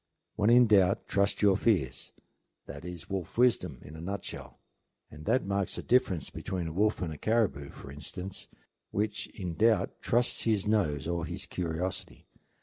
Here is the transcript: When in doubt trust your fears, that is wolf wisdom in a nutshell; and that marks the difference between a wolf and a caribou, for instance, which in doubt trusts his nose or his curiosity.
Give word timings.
When 0.35 0.49
in 0.49 0.65
doubt 0.65 1.07
trust 1.07 1.43
your 1.43 1.55
fears, 1.55 2.11
that 2.65 2.83
is 2.85 3.07
wolf 3.07 3.37
wisdom 3.37 3.77
in 3.83 3.95
a 3.95 4.01
nutshell; 4.01 4.57
and 5.11 5.25
that 5.25 5.45
marks 5.45 5.75
the 5.75 5.83
difference 5.83 6.31
between 6.31 6.65
a 6.65 6.73
wolf 6.73 7.03
and 7.03 7.13
a 7.13 7.19
caribou, 7.19 7.69
for 7.69 7.91
instance, 7.91 8.47
which 8.89 9.27
in 9.27 9.53
doubt 9.53 10.01
trusts 10.01 10.41
his 10.45 10.65
nose 10.65 11.07
or 11.07 11.27
his 11.27 11.45
curiosity. 11.45 12.25